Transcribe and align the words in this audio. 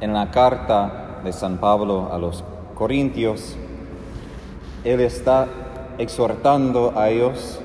En 0.00 0.12
la 0.12 0.30
carta 0.30 1.20
de 1.24 1.32
San 1.32 1.58
Pablo 1.58 2.10
a 2.12 2.18
los 2.18 2.44
Corintios, 2.76 3.56
él 4.84 5.00
está 5.00 5.48
exhortando 5.98 6.92
a 6.96 7.10
ellos 7.10 7.58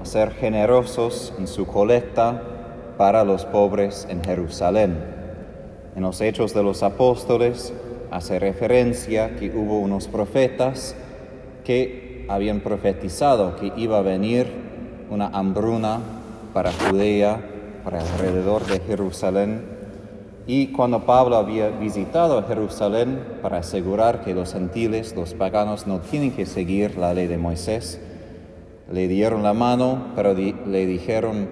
a 0.00 0.06
ser 0.06 0.30
generosos 0.30 1.34
en 1.38 1.46
su 1.46 1.66
colecta 1.66 2.42
para 2.96 3.22
los 3.24 3.44
pobres 3.44 4.06
en 4.08 4.24
Jerusalén. 4.24 4.96
En 5.94 6.02
los 6.02 6.22
Hechos 6.22 6.54
de 6.54 6.62
los 6.62 6.82
Apóstoles 6.82 7.74
hace 8.10 8.38
referencia 8.38 9.36
que 9.36 9.50
hubo 9.54 9.78
unos 9.78 10.08
profetas 10.08 10.96
que 11.64 12.24
habían 12.30 12.60
profetizado 12.60 13.56
que 13.56 13.72
iba 13.76 13.98
a 13.98 14.02
venir 14.02 14.50
una 15.10 15.26
hambruna 15.26 16.00
para 16.54 16.72
Judea, 16.72 17.40
para 17.84 18.00
alrededor 18.00 18.64
de 18.64 18.80
Jerusalén. 18.80 19.73
Y 20.46 20.68
cuando 20.68 21.06
Pablo 21.06 21.36
había 21.36 21.70
visitado 21.70 22.42
Jerusalén 22.46 23.38
para 23.40 23.58
asegurar 23.58 24.22
que 24.22 24.34
los 24.34 24.52
gentiles, 24.52 25.14
los 25.16 25.32
paganos, 25.32 25.86
no 25.86 26.00
tienen 26.00 26.32
que 26.32 26.44
seguir 26.44 26.98
la 26.98 27.14
ley 27.14 27.26
de 27.26 27.38
Moisés, 27.38 27.98
le 28.92 29.08
dieron 29.08 29.42
la 29.42 29.54
mano, 29.54 30.12
pero 30.14 30.34
le 30.34 30.86
dijeron, 30.86 31.48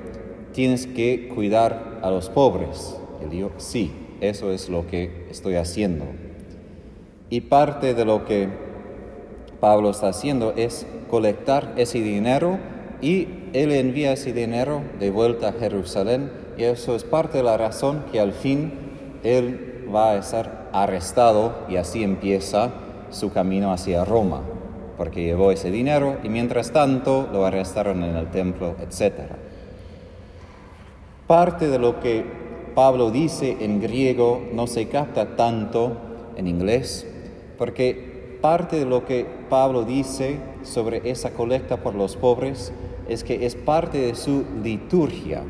tienes 0.53 0.87
que 0.87 1.29
cuidar 1.35 2.01
a 2.03 2.11
los 2.11 2.29
pobres. 2.29 2.99
Él 3.23 3.31
dijo, 3.31 3.53
sí, 3.57 3.93
eso 4.21 4.53
es 4.53 4.69
lo 4.69 4.87
que 4.87 5.27
estoy 5.31 5.55
haciendo. 5.55 6.05
Y 7.31 7.41
parte 7.41 7.95
de 7.95 8.05
lo 8.05 8.27
que 8.27 8.49
Pablo 9.59 9.91
está 9.91 10.09
haciendo 10.09 10.53
es 10.55 10.87
colectar 11.09 11.73
ese 11.77 12.01
dinero 12.01 12.59
y 13.01 13.29
él 13.55 13.73
envía 13.73 14.13
ese 14.13 14.35
dinero 14.35 14.83
de 15.01 15.11
vuelta 15.11 15.49
a 15.49 15.53
Jerusalén 15.53 16.31
y 16.59 16.65
eso 16.65 16.95
es 16.95 17.05
parte 17.05 17.39
de 17.39 17.45
la 17.45 17.57
razón 17.57 18.05
que 18.13 18.21
al 18.21 18.33
fin 18.33 18.73
él 19.23 19.89
va 19.95 20.13
a 20.13 20.23
ser 20.23 20.51
arrestado 20.73 21.55
y 21.69 21.77
así 21.77 22.03
empieza 22.03 22.71
su 23.11 23.33
camino 23.33 23.73
hacia 23.73 24.05
Roma, 24.05 24.43
porque 24.97 25.25
llevó 25.25 25.53
ese 25.53 25.71
dinero 25.71 26.17
y 26.23 26.29
mientras 26.29 26.73
tanto 26.73 27.29
lo 27.33 27.45
arrestaron 27.45 28.03
en 28.03 28.17
el 28.17 28.31
templo, 28.31 28.75
etc. 28.81 29.21
Parte 31.27 31.69
de 31.69 31.79
lo 31.79 32.01
que 32.01 32.25
Pablo 32.75 33.11
dice 33.11 33.59
en 33.61 33.81
griego 33.81 34.43
no 34.53 34.67
se 34.67 34.89
capta 34.89 35.37
tanto 35.37 35.97
en 36.37 36.47
inglés, 36.47 37.07
porque 37.59 38.39
parte 38.41 38.77
de 38.79 38.87
lo 38.87 39.05
que 39.05 39.27
Pablo 39.49 39.85
dice 39.85 40.39
sobre 40.63 41.11
esa 41.11 41.31
colecta 41.31 41.77
por 41.79 41.95
los 41.95 42.17
pobres 42.17 42.73
es 43.09 43.25
que 43.25 43.47
es 43.47 43.55
parte 43.55 43.99
de 43.99 44.15
su 44.15 44.45
liturgia. 44.63 45.43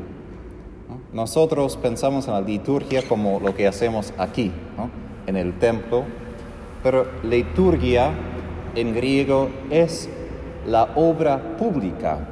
Nosotros 1.13 1.77
pensamos 1.77 2.27
en 2.27 2.33
la 2.33 2.41
liturgia 2.41 3.03
como 3.07 3.39
lo 3.39 3.53
que 3.53 3.67
hacemos 3.67 4.13
aquí, 4.17 4.51
en 5.27 5.35
el 5.35 5.59
templo, 5.59 6.05
pero 6.81 7.05
liturgia 7.21 8.11
en 8.75 8.95
griego 8.95 9.49
es 9.69 10.09
la 10.65 10.89
obra 10.95 11.55
pública, 11.57 12.27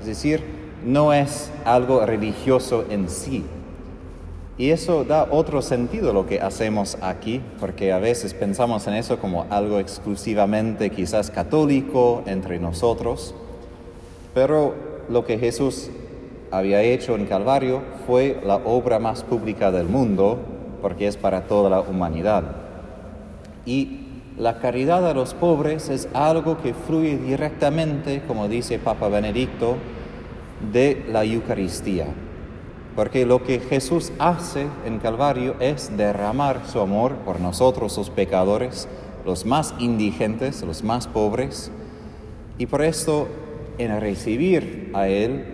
es 0.00 0.06
decir, 0.06 0.42
no 0.84 1.12
es 1.12 1.52
algo 1.64 2.04
religioso 2.04 2.84
en 2.90 3.08
sí. 3.08 3.44
Y 4.58 4.70
eso 4.70 5.04
da 5.04 5.28
otro 5.30 5.62
sentido 5.62 6.10
a 6.10 6.12
lo 6.12 6.26
que 6.26 6.40
hacemos 6.40 6.98
aquí, 7.02 7.40
porque 7.60 7.92
a 7.92 7.98
veces 7.98 8.34
pensamos 8.34 8.86
en 8.88 8.94
eso 8.94 9.18
como 9.20 9.46
algo 9.48 9.78
exclusivamente 9.78 10.90
quizás 10.90 11.30
católico 11.30 12.24
entre 12.26 12.58
nosotros, 12.58 13.32
pero 14.34 14.74
lo 15.08 15.24
que 15.24 15.38
Jesús 15.38 15.90
había 16.58 16.82
hecho 16.82 17.16
en 17.16 17.26
Calvario 17.26 17.82
fue 18.06 18.40
la 18.44 18.56
obra 18.56 19.00
más 19.00 19.24
pública 19.24 19.72
del 19.72 19.88
mundo, 19.88 20.38
porque 20.80 21.08
es 21.08 21.16
para 21.16 21.42
toda 21.42 21.68
la 21.68 21.80
humanidad. 21.80 22.44
Y 23.66 24.00
la 24.38 24.58
caridad 24.60 25.08
a 25.08 25.14
los 25.14 25.34
pobres 25.34 25.88
es 25.88 26.08
algo 26.14 26.58
que 26.62 26.72
fluye 26.72 27.18
directamente, 27.18 28.22
como 28.28 28.46
dice 28.46 28.78
Papa 28.78 29.08
Benedicto, 29.08 29.76
de 30.72 31.04
la 31.10 31.24
Eucaristía. 31.24 32.06
Porque 32.94 33.26
lo 33.26 33.42
que 33.42 33.58
Jesús 33.58 34.12
hace 34.20 34.68
en 34.86 35.00
Calvario 35.00 35.56
es 35.58 35.96
derramar 35.96 36.66
su 36.66 36.78
amor 36.78 37.16
por 37.24 37.40
nosotros 37.40 37.96
los 37.96 38.10
pecadores, 38.10 38.86
los 39.26 39.44
más 39.44 39.74
indigentes, 39.80 40.62
los 40.62 40.84
más 40.84 41.08
pobres. 41.08 41.72
Y 42.58 42.66
por 42.66 42.82
esto 42.82 43.26
en 43.78 44.00
recibir 44.00 44.92
a 44.94 45.08
Él, 45.08 45.53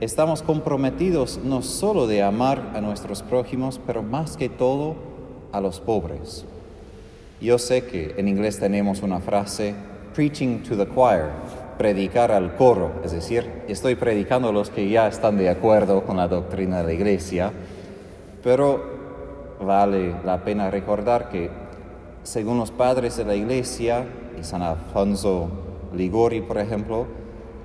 estamos 0.00 0.42
comprometidos 0.42 1.40
no 1.42 1.62
solo 1.62 2.06
de 2.06 2.22
amar 2.22 2.72
a 2.74 2.80
nuestros 2.80 3.22
prójimos, 3.22 3.80
pero 3.86 4.02
más 4.02 4.36
que 4.36 4.48
todo 4.48 4.96
a 5.52 5.60
los 5.60 5.80
pobres. 5.80 6.44
Yo 7.40 7.58
sé 7.58 7.84
que 7.84 8.14
en 8.16 8.28
inglés 8.28 8.58
tenemos 8.58 9.02
una 9.02 9.20
frase, 9.20 9.74
preaching 10.14 10.62
to 10.62 10.76
the 10.76 10.86
choir, 10.86 11.26
predicar 11.78 12.32
al 12.32 12.56
coro, 12.56 12.92
es 13.04 13.12
decir, 13.12 13.64
estoy 13.68 13.94
predicando 13.94 14.48
a 14.48 14.52
los 14.52 14.70
que 14.70 14.88
ya 14.88 15.08
están 15.08 15.36
de 15.36 15.48
acuerdo 15.48 16.04
con 16.04 16.16
la 16.16 16.28
doctrina 16.28 16.78
de 16.78 16.84
la 16.84 16.92
iglesia, 16.92 17.52
pero 18.42 18.96
vale 19.60 20.14
la 20.24 20.44
pena 20.44 20.70
recordar 20.70 21.28
que 21.28 21.50
según 22.22 22.58
los 22.58 22.70
padres 22.70 23.16
de 23.16 23.24
la 23.24 23.34
iglesia, 23.34 24.04
y 24.38 24.44
San 24.44 24.62
Alfonso 24.62 25.48
Ligori, 25.94 26.40
por 26.40 26.58
ejemplo, 26.58 27.06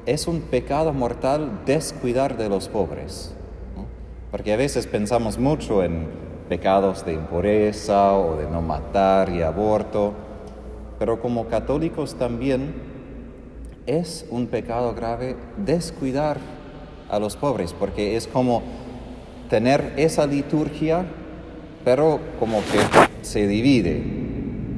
es 0.06 0.28
un 0.28 0.42
pecado 0.42 0.94
mortal 0.94 1.62
descuidar 1.66 2.38
de 2.38 2.50
los 2.50 2.68
pobres. 2.68 3.34
Porque 4.32 4.54
a 4.54 4.58
veces 4.58 4.88
pensamos 4.88 5.38
mucho 5.38 5.84
en 5.84 6.08
pecados 6.50 7.06
de 7.06 7.14
impureza 7.14 8.14
o 8.14 8.38
de 8.38 8.50
no 8.50 8.62
matar 8.62 9.30
y 9.30 9.42
aborto, 9.42 10.14
pero 11.00 11.22
como 11.22 11.48
católicos 11.48 12.16
también 12.16 12.74
es 13.86 14.26
un 14.30 14.48
pecado 14.48 14.94
grave 14.94 15.36
descuidar 15.58 16.38
a 17.10 17.20
los 17.20 17.36
pobres, 17.36 17.74
porque 17.74 18.16
es 18.16 18.28
como 18.28 18.64
tener 19.50 19.94
esa 19.98 20.26
liturgia, 20.26 21.06
pero 21.84 22.20
como 22.40 22.60
que 22.60 23.26
se 23.26 23.48
divide, 23.48 24.04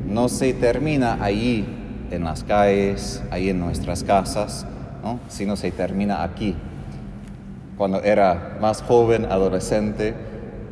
no 0.07 0.29
se 0.29 0.53
termina 0.53 1.23
allí 1.23 1.65
en 2.11 2.23
las 2.23 2.43
calles, 2.43 3.23
ahí 3.29 3.49
en 3.49 3.59
nuestras 3.59 4.03
casas, 4.03 4.65
sino 5.27 5.55
se 5.55 5.71
termina 5.71 6.23
aquí. 6.23 6.55
Cuando 7.77 8.01
era 8.03 8.57
más 8.61 8.81
joven, 8.81 9.25
adolescente, 9.25 10.13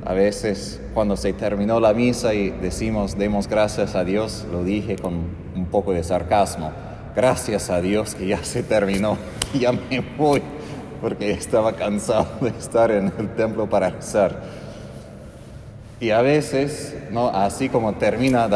a 0.06 0.14
veces 0.14 0.82
cuando 0.94 1.16
se 1.16 1.34
terminó 1.34 1.80
la 1.80 1.94
misa 1.94 2.34
y 2.34 2.50
decimos 2.50 3.18
demos 3.18 3.48
gracias 3.48 3.96
a 3.96 4.04
Dios, 4.04 4.46
lo 4.52 4.64
dije 4.64 4.96
con 4.96 5.14
un 5.56 5.66
poco 5.66 5.94
de 5.94 6.04
sarcasmo. 6.04 6.72
Gracias 7.16 7.70
a 7.70 7.82
Dios 7.82 8.16
que 8.16 8.28
ya 8.28 8.44
se 8.44 8.64
terminó, 8.64 9.18
ya 9.54 9.72
me 9.72 10.00
voy, 10.18 10.42
porque 11.02 11.32
estaba 11.32 11.74
cansado 11.74 12.28
de 12.42 12.50
estar 12.50 12.90
en 12.92 13.12
el 13.18 13.36
templo 13.36 13.70
para 13.70 13.90
rezar. 13.90 14.42
Y 16.00 16.10
a 16.10 16.22
veces, 16.22 16.96
¿no? 17.12 17.30
así 17.30 17.70
como 17.70 17.94
termina, 17.94 18.50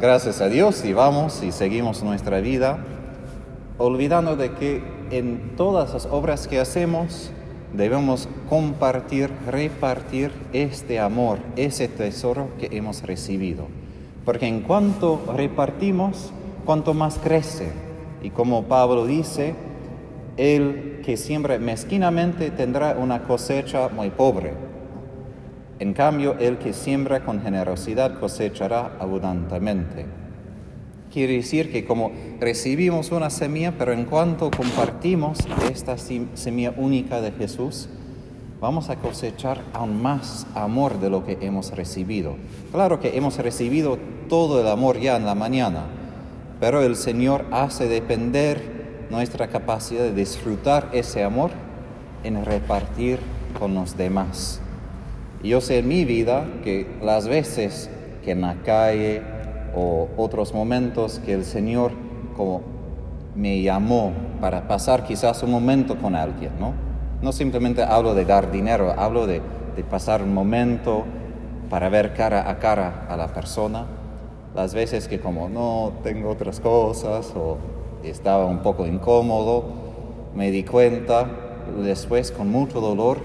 gracias 0.00 0.40
a 0.42 0.48
Dios 0.48 0.84
y 0.84 0.92
vamos 0.92 1.42
y 1.42 1.52
seguimos 1.52 2.02
nuestra 2.02 2.40
vida, 2.40 2.78
olvidando 3.78 4.36
de 4.36 4.52
que 4.52 4.82
en 5.12 5.56
todas 5.56 5.92
las 5.92 6.06
obras 6.06 6.48
que 6.48 6.58
hacemos 6.58 7.30
debemos 7.74 8.28
compartir, 8.48 9.30
repartir 9.46 10.32
este 10.52 10.98
amor, 10.98 11.38
ese 11.56 11.86
tesoro 11.88 12.48
que 12.58 12.76
hemos 12.76 13.02
recibido. 13.02 13.68
Porque 14.24 14.46
en 14.46 14.62
cuanto 14.62 15.20
repartimos, 15.36 16.32
cuanto 16.64 16.94
más 16.94 17.18
crece. 17.18 17.68
Y 18.22 18.30
como 18.30 18.64
Pablo 18.64 19.06
dice, 19.06 19.54
el 20.36 21.02
que 21.04 21.16
siembra 21.16 21.58
mezquinamente 21.58 22.50
tendrá 22.50 22.96
una 22.98 23.24
cosecha 23.24 23.88
muy 23.88 24.10
pobre. 24.10 24.54
En 25.78 25.92
cambio, 25.92 26.36
el 26.38 26.58
que 26.58 26.72
siembra 26.72 27.24
con 27.24 27.42
generosidad 27.42 28.18
cosechará 28.18 28.92
abundantemente. 28.98 30.21
Quiere 31.12 31.34
decir 31.34 31.70
que 31.70 31.84
como 31.84 32.10
recibimos 32.40 33.12
una 33.12 33.28
semilla, 33.28 33.76
pero 33.76 33.92
en 33.92 34.04
cuanto 34.04 34.50
compartimos 34.50 35.38
esta 35.70 35.98
semilla 35.98 36.72
única 36.74 37.20
de 37.20 37.32
Jesús, 37.32 37.90
vamos 38.62 38.88
a 38.88 38.96
cosechar 38.96 39.60
aún 39.74 40.00
más 40.00 40.46
amor 40.54 41.00
de 41.00 41.10
lo 41.10 41.22
que 41.26 41.36
hemos 41.42 41.76
recibido. 41.76 42.36
Claro 42.72 42.98
que 42.98 43.14
hemos 43.14 43.36
recibido 43.36 43.98
todo 44.30 44.60
el 44.62 44.68
amor 44.68 45.00
ya 45.00 45.16
en 45.16 45.26
la 45.26 45.34
mañana, 45.34 45.84
pero 46.60 46.80
el 46.80 46.96
Señor 46.96 47.44
hace 47.50 47.88
depender 47.88 49.06
nuestra 49.10 49.48
capacidad 49.48 50.04
de 50.04 50.14
disfrutar 50.14 50.88
ese 50.94 51.22
amor 51.22 51.50
en 52.24 52.42
repartir 52.42 53.18
con 53.58 53.74
los 53.74 53.98
demás. 53.98 54.62
Yo 55.42 55.60
sé 55.60 55.80
en 55.80 55.88
mi 55.88 56.06
vida 56.06 56.46
que 56.64 56.86
las 57.02 57.28
veces 57.28 57.90
que 58.24 58.30
en 58.30 58.40
la 58.40 58.62
o 59.74 60.08
otros 60.16 60.54
momentos 60.54 61.20
que 61.24 61.32
el 61.34 61.44
Señor 61.44 61.92
como 62.36 62.62
me 63.34 63.62
llamó 63.62 64.12
para 64.40 64.68
pasar 64.68 65.04
quizás 65.04 65.42
un 65.42 65.50
momento 65.50 65.96
con 65.96 66.14
alguien, 66.14 66.52
¿no? 66.58 66.74
No 67.22 67.32
simplemente 67.32 67.82
hablo 67.82 68.14
de 68.14 68.24
dar 68.24 68.50
dinero, 68.50 68.92
hablo 68.96 69.26
de, 69.26 69.40
pasar 69.88 70.22
un 70.22 70.34
momento 70.34 71.04
para 71.70 71.88
ver 71.88 72.12
cara 72.14 72.50
a 72.50 72.58
cara 72.58 73.06
a 73.08 73.16
la 73.16 73.28
persona. 73.28 73.86
Las 74.54 74.74
veces 74.74 75.08
que 75.08 75.18
como 75.18 75.48
no 75.48 75.92
tengo 76.02 76.28
otras 76.28 76.60
cosas 76.60 77.32
o 77.34 77.56
estaba 78.02 78.46
un 78.46 78.58
poco 78.58 78.86
incómodo, 78.86 79.64
me 80.34 80.50
di 80.50 80.64
cuenta 80.64 81.26
después 81.82 82.32
con 82.32 82.50
mucho 82.50 82.80
dolor 82.80 83.18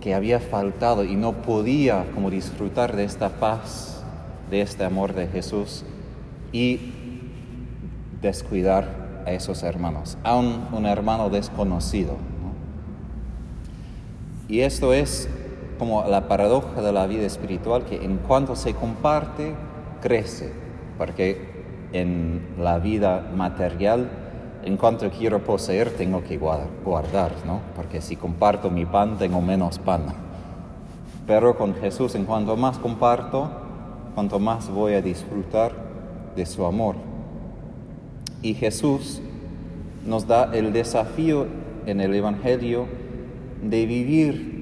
que 0.00 0.14
había 0.14 0.40
faltado 0.40 1.04
y 1.04 1.14
no 1.14 1.42
podía 1.42 2.06
como 2.14 2.30
disfrutar 2.30 2.96
de 2.96 3.04
esta 3.04 3.28
paz, 3.28 4.01
de 4.52 4.60
este 4.60 4.84
amor 4.84 5.14
de 5.14 5.28
Jesús 5.28 5.82
y 6.52 6.92
descuidar 8.20 9.22
a 9.26 9.32
esos 9.32 9.62
hermanos, 9.62 10.18
aún 10.24 10.68
un 10.72 10.84
hermano 10.84 11.30
desconocido. 11.30 12.16
Y 14.48 14.60
esto 14.60 14.92
es 14.92 15.30
como 15.78 16.04
la 16.04 16.28
paradoja 16.28 16.82
de 16.82 16.92
la 16.92 17.06
vida 17.06 17.24
espiritual, 17.24 17.86
que 17.86 18.04
en 18.04 18.18
cuanto 18.18 18.54
se 18.54 18.74
comparte, 18.74 19.54
crece, 20.02 20.52
porque 20.98 21.88
en 21.94 22.48
la 22.58 22.78
vida 22.78 23.26
material, 23.34 24.10
en 24.64 24.76
cuanto 24.76 25.08
quiero 25.08 25.42
poseer, 25.44 25.92
tengo 25.96 26.22
que 26.24 26.36
guardar, 26.36 27.32
¿no? 27.46 27.60
Porque 27.74 28.02
si 28.02 28.16
comparto 28.16 28.68
mi 28.68 28.84
pan, 28.84 29.16
tengo 29.16 29.40
menos 29.40 29.78
pan. 29.78 30.02
Pero 31.26 31.56
con 31.56 31.74
Jesús, 31.76 32.14
en 32.16 32.26
cuanto 32.26 32.54
más 32.54 32.76
comparto, 32.76 33.61
cuanto 34.14 34.38
más 34.38 34.70
voy 34.70 34.94
a 34.94 35.02
disfrutar 35.02 35.72
de 36.36 36.46
su 36.46 36.64
amor. 36.64 36.96
Y 38.42 38.54
Jesús 38.54 39.20
nos 40.06 40.26
da 40.26 40.50
el 40.52 40.72
desafío 40.72 41.46
en 41.86 42.00
el 42.00 42.14
Evangelio 42.14 42.86
de 43.62 43.86
vivir 43.86 44.52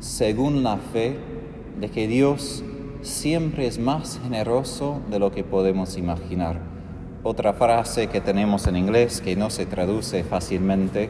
según 0.00 0.62
la 0.62 0.78
fe 0.78 1.16
de 1.80 1.88
que 1.88 2.08
Dios 2.08 2.64
siempre 3.02 3.66
es 3.66 3.78
más 3.78 4.20
generoso 4.22 5.00
de 5.10 5.18
lo 5.18 5.30
que 5.30 5.44
podemos 5.44 5.96
imaginar. 5.96 6.60
Otra 7.22 7.52
frase 7.52 8.08
que 8.08 8.20
tenemos 8.20 8.66
en 8.66 8.76
inglés 8.76 9.20
que 9.20 9.36
no 9.36 9.48
se 9.50 9.66
traduce 9.66 10.24
fácilmente, 10.24 11.08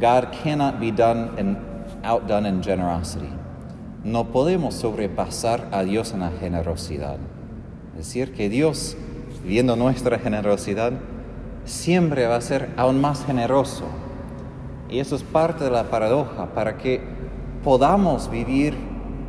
God 0.00 0.28
cannot 0.42 0.80
be 0.80 0.90
done 0.90 1.30
and 1.38 1.58
outdone 2.02 2.46
in 2.48 2.62
generosity. 2.62 3.37
No 4.04 4.26
podemos 4.26 4.74
sobrepasar 4.74 5.68
a 5.72 5.82
Dios 5.82 6.12
en 6.12 6.20
la 6.20 6.30
generosidad. 6.30 7.18
Es 7.92 8.06
decir, 8.06 8.32
que 8.32 8.48
Dios, 8.48 8.96
viendo 9.44 9.74
nuestra 9.74 10.20
generosidad, 10.20 10.92
siempre 11.64 12.26
va 12.28 12.36
a 12.36 12.40
ser 12.40 12.70
aún 12.76 13.00
más 13.00 13.24
generoso. 13.24 13.84
Y 14.88 15.00
eso 15.00 15.16
es 15.16 15.24
parte 15.24 15.64
de 15.64 15.70
la 15.70 15.90
paradoja, 15.90 16.54
para 16.54 16.78
que 16.78 17.00
podamos 17.64 18.30
vivir 18.30 18.74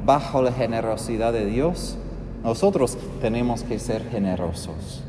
bajo 0.06 0.44
la 0.44 0.52
generosidad 0.52 1.34
de 1.34 1.46
Dios, 1.46 1.98
nosotros 2.44 2.96
tenemos 3.22 3.64
que 3.64 3.80
ser 3.80 4.08
generosos. 4.10 5.04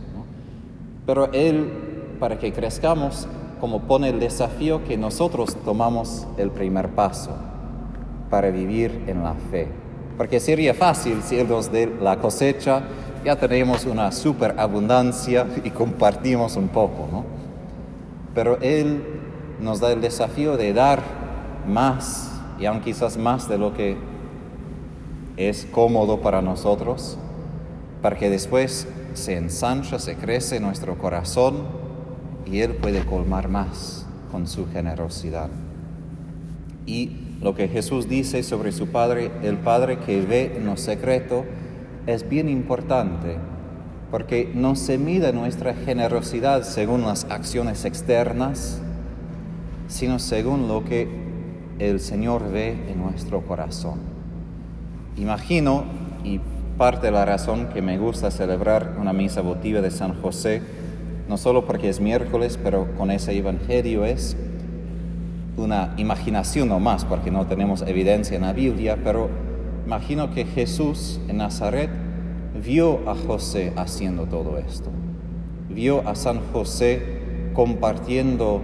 Pero 1.05 1.31
Él, 1.33 2.17
para 2.19 2.39
que 2.39 2.53
crezcamos, 2.53 3.29
como 3.61 3.83
pone 3.83 4.09
el 4.09 4.21
desafío 4.21 4.85
que 4.85 4.97
nosotros 4.97 5.55
tomamos 5.65 6.27
el 6.39 6.51
primer 6.51 6.89
paso 6.89 7.50
para 8.31 8.51
vivir 8.51 9.05
en 9.07 9.23
la 9.23 9.35
fe. 9.51 9.69
Porque 10.17 10.41
sería 10.41 10.73
fácil 10.73 11.23
si 11.23 11.39
Él 11.39 11.49
nos 11.49 11.71
dé 11.73 11.93
la 12.01 12.17
cosecha, 12.17 12.83
ya 13.25 13.37
tenemos 13.37 13.85
una 13.85 14.13
superabundancia 14.13 15.47
y 15.65 15.71
compartimos 15.71 16.57
un 16.57 16.69
poco, 16.69 17.09
¿no? 17.11 17.25
Pero 18.35 18.59
Él 18.61 19.03
nos 19.61 19.81
da 19.81 19.93
el 19.93 20.01
desafío 20.01 20.57
de 20.57 20.73
dar 20.73 21.03
más, 21.67 22.31
y 22.59 22.67
aún 22.67 22.81
quizás 22.81 23.17
más 23.17 23.49
de 23.49 23.59
lo 23.59 23.75
que 23.75 23.97
es 25.37 25.67
cómodo 25.71 26.21
para 26.21 26.41
nosotros, 26.41 27.19
para 28.03 28.17
que 28.17 28.31
después 28.31 28.87
se 29.15 29.37
ensancha, 29.37 29.99
se 29.99 30.17
crece 30.17 30.61
nuestro 30.61 30.97
corazón 30.97 31.65
y 32.47 32.61
Él 32.61 32.75
puede 32.75 33.05
colmar 33.05 33.49
más 33.49 34.07
con 34.31 34.47
su 34.47 34.67
generosidad. 34.71 35.49
Y 36.87 37.30
lo 37.41 37.55
que 37.55 37.69
Jesús 37.69 38.09
dice 38.09 38.43
sobre 38.43 38.73
su 38.73 38.89
Padre, 38.89 39.31
el 39.43 39.57
Padre 39.57 39.99
que 39.99 40.21
ve 40.21 40.53
en 40.57 40.67
lo 40.67 40.77
secreto, 40.77 41.45
es 42.07 42.29
bien 42.29 42.49
importante, 42.49 43.37
porque 44.11 44.51
no 44.55 44.77
se 44.77 44.99
mide 44.99 45.33
nuestra 45.33 45.75
generosidad 45.75 46.63
según 46.65 47.03
las 47.03 47.25
acciones 47.25 47.85
externas, 47.85 48.83
sino 49.89 50.19
según 50.19 50.69
lo 50.69 50.85
que 50.85 51.09
el 51.79 52.01
Señor 52.01 52.51
ve 52.51 52.77
en 52.89 53.01
nuestro 53.01 53.41
corazón. 53.43 54.01
Imagino, 55.17 55.85
y 56.25 56.41
parte 56.77 57.07
de 57.07 57.13
la 57.13 57.25
razón 57.25 57.69
que 57.73 57.81
me 57.81 57.99
gusta 57.99 58.31
celebrar 58.31 58.97
una 59.01 59.13
misa 59.13 59.41
votiva 59.41 59.81
de 59.81 59.91
San 59.91 60.21
José, 60.21 60.63
no 61.29 61.39
solo 61.39 61.65
porque 61.65 61.89
es 61.89 62.01
miércoles, 62.01 62.59
pero 62.63 62.95
con 62.97 63.11
ese 63.11 63.37
evangelio 63.37 64.05
es 64.05 64.37
una 65.57 65.95
imaginación 65.97 66.69
no 66.69 66.81
más, 66.81 67.05
porque 67.05 67.31
no 67.31 67.47
tenemos 67.47 67.83
evidencia 67.83 68.37
en 68.37 68.43
la 68.43 68.53
Biblia, 68.53 68.99
pero 69.03 69.29
imagino 69.87 70.31
que 70.33 70.45
Jesús 70.45 71.21
en 71.29 71.39
Nazaret 71.39 71.91
vio 72.65 73.09
a 73.09 73.15
José 73.15 73.73
haciendo 73.77 74.27
todo 74.27 74.59
esto. 74.59 74.91
Vio 75.69 76.07
a 76.09 76.15
San 76.15 76.41
José 76.53 77.21
compartiendo 77.53 78.63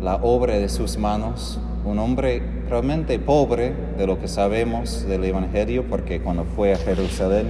la 0.00 0.16
obra 0.16 0.58
de 0.58 0.68
sus 0.68 0.98
manos, 0.98 1.60
un 1.84 1.98
hombre 1.98 2.42
realmente 2.68 3.18
pobre 3.18 3.74
de 3.98 4.06
lo 4.06 4.18
que 4.18 4.28
sabemos 4.28 5.06
del 5.06 5.24
Evangelio, 5.24 5.84
porque 5.88 6.20
cuando 6.20 6.44
fue 6.44 6.72
a 6.72 6.76
Jerusalén 6.76 7.48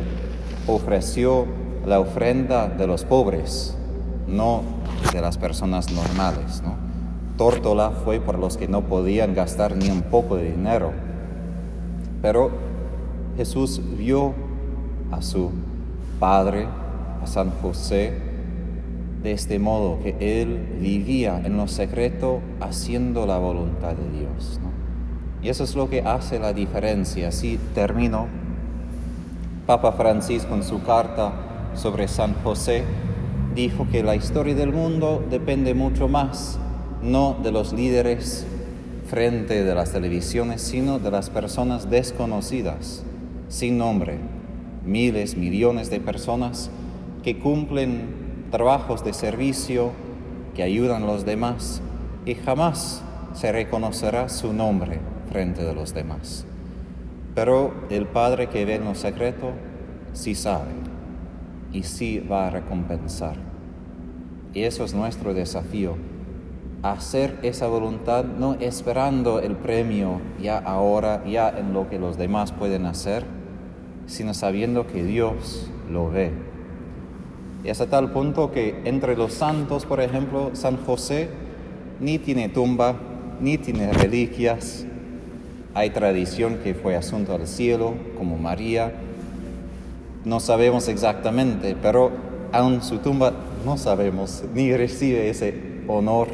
ofreció 0.67 1.47
la 1.87 2.01
ofrenda 2.01 2.69
de 2.69 2.87
los 2.87 3.05
pobres, 3.05 3.77
no 4.27 4.63
de 5.13 5.21
las 5.21 5.39
personas 5.39 5.93
normales. 5.93 6.63
¿no? 6.63 6.92
Tórtola 7.37 7.91
fue 7.91 8.21
por 8.21 8.39
los 8.39 8.57
que 8.57 8.69
no 8.69 8.83
podían 8.83 9.35
gastar 9.35 9.77
ni 9.77 9.89
un 9.89 10.03
poco 10.03 10.37
de 10.37 10.51
dinero. 10.53 10.93
Pero 12.21 12.51
Jesús 13.37 13.81
vio 13.97 14.35
a 15.11 15.23
su 15.23 15.51
Padre, 16.21 16.67
a 17.23 17.27
San 17.27 17.51
José, 17.63 18.13
de 19.23 19.33
este 19.33 19.59
modo 19.59 19.99
que 20.03 20.43
Él 20.43 20.79
vivía 20.81 21.41
en 21.45 21.57
lo 21.57 21.69
secreto 21.69 22.41
haciendo 22.61 23.27
la 23.27 23.39
voluntad 23.39 23.95
de 23.95 24.19
Dios. 24.19 24.61
Y 25.43 25.49
eso 25.49 25.65
es 25.65 25.75
lo 25.75 25.89
que 25.89 26.03
hace 26.03 26.39
la 26.39 26.53
diferencia. 26.53 27.29
Así 27.29 27.59
termino. 27.75 28.27
Papa 29.67 29.93
Francisco 29.93 30.55
en 30.55 30.63
su 30.63 30.83
carta 30.83 31.33
sobre 31.75 32.09
San 32.09 32.35
José 32.45 32.85
dijo 33.55 33.87
que 33.91 34.03
la 34.03 34.17
historia 34.17 34.55
del 34.55 34.73
mundo 34.73 35.25
depende 35.31 35.75
mucho 35.75 36.09
más 36.09 36.59
no 37.03 37.37
de 37.43 37.53
los 37.53 37.73
líderes 37.73 38.47
frente 39.07 39.65
de 39.65 39.75
las 39.75 39.93
televisiones, 39.93 40.63
sino 40.63 40.99
de 40.99 41.11
las 41.11 41.31
personas 41.31 41.91
desconocidas, 41.91 43.03
sin 43.49 43.77
nombre, 43.77 44.19
miles, 44.85 45.37
millones 45.37 45.91
de 45.91 46.01
personas 46.01 46.71
que 47.23 47.39
cumplen 47.39 48.47
trabajos 48.51 49.05
de 49.05 49.13
servicio, 49.13 49.91
que 50.55 50.63
ayudan 50.63 51.03
a 51.03 51.07
los 51.07 51.25
demás 51.25 51.83
y 52.25 52.35
jamás 52.35 53.03
se 53.35 53.51
reconocerá 53.53 54.29
su 54.29 54.53
nombre 54.53 55.01
frente 55.31 55.65
de 55.65 55.75
los 55.75 55.95
demás. 55.95 56.47
Pero 57.35 57.73
el 57.91 58.07
Padre 58.07 58.49
que 58.49 58.65
ve 58.65 58.77
en 58.77 58.85
lo 58.85 58.95
secreto 58.95 59.53
sí 60.13 60.35
sabe 60.35 60.71
y 61.73 61.83
sí 61.83 62.21
va 62.21 62.47
a 62.47 62.51
recompensar. 62.51 63.37
Y 64.55 64.65
eso 64.65 64.85
es 64.85 64.93
nuestro 64.93 65.33
desafío 65.33 65.97
hacer 66.83 67.39
esa 67.43 67.69
voluntad 67.69 68.25
no 68.25 68.55
esperando 68.55 69.39
el 69.39 69.55
premio 69.55 70.21
ya 70.41 70.59
ahora, 70.59 71.25
ya 71.25 71.49
en 71.49 71.73
lo 71.73 71.89
que 71.89 71.99
los 71.99 72.19
demás 72.19 72.51
pueden 72.51 72.87
hacer, 72.87 73.25
sino 74.07 74.35
sabiendo 74.35 74.87
que 74.87 75.05
Dios 75.05 75.71
lo 75.89 76.11
ve. 76.11 76.33
Y 77.65 77.69
hasta 77.71 77.87
tal 77.87 78.11
punto 78.11 78.51
que 78.51 78.83
entre 78.85 79.17
los 79.17 79.33
santos, 79.33 79.87
por 79.87 80.01
ejemplo, 80.01 80.51
San 80.55 80.77
José 80.77 81.29
ni 82.01 82.19
tiene 82.19 82.49
tumba, 82.49 82.97
ni 83.41 83.59
tiene 83.59 83.93
reliquias. 83.93 84.85
Hay 85.75 85.91
tradición 85.91 86.59
que 86.65 86.75
fue 86.75 86.97
asunto 86.97 87.35
al 87.35 87.47
cielo, 87.47 87.95
como 88.19 88.37
María. 88.39 88.93
No 90.25 90.41
sabemos 90.41 90.89
exactamente, 90.89 91.77
pero 91.81 92.11
aún 92.51 92.83
su 92.83 92.99
tumba 92.99 93.33
no 93.65 93.79
sabemos, 93.79 94.43
ni 94.53 94.77
recibe 94.77 95.31
ese 95.31 95.55
honor 95.87 96.29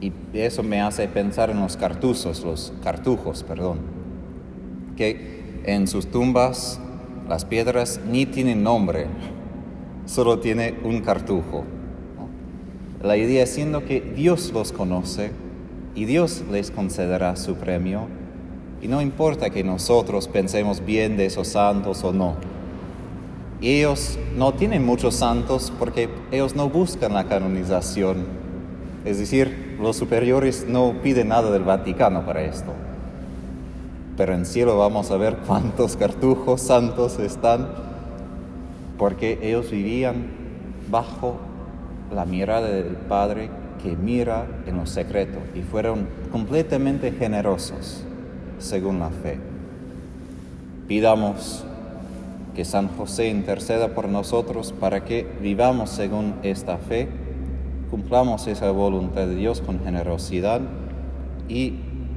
y 0.00 0.12
eso 0.32 0.62
me 0.62 0.80
hace 0.80 1.08
pensar 1.08 1.50
en 1.50 1.60
los 1.60 1.76
cartuzos, 1.76 2.44
los 2.44 2.72
cartujos, 2.82 3.42
perdón, 3.42 3.78
que 4.96 5.60
en 5.64 5.86
sus 5.88 6.06
tumbas 6.06 6.80
las 7.28 7.44
piedras 7.44 8.00
ni 8.08 8.24
tienen 8.26 8.62
nombre, 8.62 9.06
solo 10.06 10.38
tiene 10.38 10.74
un 10.82 11.00
cartujo. 11.00 11.64
La 13.02 13.16
idea 13.16 13.46
siendo 13.46 13.84
que 13.84 14.00
Dios 14.00 14.50
los 14.52 14.72
conoce 14.72 15.30
y 15.94 16.04
Dios 16.04 16.42
les 16.50 16.70
concederá 16.70 17.36
su 17.36 17.56
premio, 17.56 18.08
Y 18.80 18.86
no 18.86 19.02
importa 19.02 19.50
que 19.50 19.64
nosotros 19.64 20.28
pensemos 20.28 20.84
bien 20.84 21.16
de 21.16 21.26
esos 21.26 21.48
santos 21.48 22.04
o 22.04 22.12
no. 22.12 22.36
Ellos 23.60 24.16
no 24.36 24.54
tienen 24.54 24.86
muchos 24.86 25.16
santos 25.16 25.72
porque 25.80 26.08
ellos 26.30 26.54
no 26.54 26.68
buscan 26.68 27.12
la 27.12 27.24
canonización. 27.24 28.37
Es 29.04 29.18
decir, 29.18 29.76
los 29.80 29.96
superiores 29.96 30.66
no 30.68 30.94
piden 31.02 31.28
nada 31.28 31.50
del 31.50 31.62
Vaticano 31.62 32.26
para 32.26 32.42
esto. 32.42 32.72
Pero 34.16 34.34
en 34.34 34.44
cielo 34.44 34.76
vamos 34.76 35.10
a 35.10 35.16
ver 35.16 35.36
cuántos 35.46 35.96
cartujos 35.96 36.60
santos 36.60 37.18
están 37.18 37.68
porque 38.98 39.38
ellos 39.42 39.70
vivían 39.70 40.26
bajo 40.90 41.36
la 42.12 42.24
mirada 42.24 42.68
del 42.68 42.96
Padre 42.96 43.48
que 43.82 43.96
mira 43.96 44.46
en 44.66 44.76
lo 44.76 44.86
secreto 44.86 45.38
y 45.54 45.62
fueron 45.62 46.08
completamente 46.32 47.12
generosos 47.12 48.02
según 48.58 48.98
la 48.98 49.10
fe. 49.10 49.38
Pidamos 50.88 51.64
que 52.56 52.64
San 52.64 52.88
José 52.88 53.28
interceda 53.28 53.88
por 53.94 54.08
nosotros 54.08 54.72
para 54.72 55.04
que 55.04 55.26
vivamos 55.40 55.90
según 55.90 56.34
esta 56.42 56.78
fe, 56.78 57.08
cumplamos 57.90 58.46
esa 58.46 58.70
voluntad 58.70 59.26
de 59.26 59.34
Dios 59.34 59.60
con 59.60 59.80
generosidad 59.82 60.60
y 61.48 61.74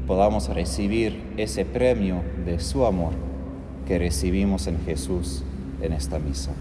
podamos 0.08 0.50
recibir 0.50 1.34
ese 1.38 1.66
premio 1.66 2.22
de 2.46 2.60
su 2.60 2.86
amor 2.86 3.14
que 3.88 3.98
recibimos 3.98 4.68
en 4.68 4.80
Jesús 4.86 5.44
en 5.82 5.94
esta 5.94 6.20
misa. 6.20 6.52